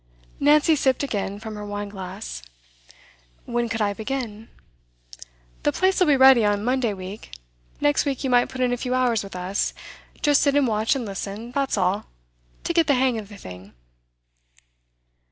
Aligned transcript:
Nancy 0.39 0.75
sipped 0.75 1.03
again 1.03 1.37
from 1.39 1.53
her 1.53 1.63
wine 1.63 1.89
glass. 1.89 2.41
'When 3.45 3.69
could 3.69 3.83
I 3.83 3.93
begin?' 3.93 4.49
'The 5.61 5.71
place 5.73 6.01
'll 6.01 6.07
be 6.07 6.17
ready 6.17 6.43
on 6.43 6.63
Monday 6.65 6.91
week. 6.91 7.37
Next 7.79 8.03
week 8.03 8.23
you 8.23 8.29
might 8.31 8.49
put 8.49 8.61
in 8.61 8.73
a 8.73 8.77
few 8.77 8.95
hours 8.95 9.23
with 9.23 9.35
us. 9.35 9.75
Just 10.23 10.41
sit 10.41 10.55
and 10.55 10.65
watch 10.67 10.95
and 10.95 11.05
listen, 11.05 11.51
that's 11.51 11.77
all; 11.77 12.07
to 12.63 12.73
get 12.73 12.87
the 12.87 12.95
hang 12.95 13.19
of 13.19 13.29
the 13.29 13.37
thing. 13.37 13.73